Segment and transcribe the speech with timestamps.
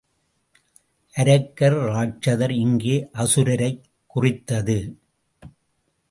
[1.15, 4.77] அரக்கர் ராட்சதர் இங்கே அசுரரைக் குறித்தது.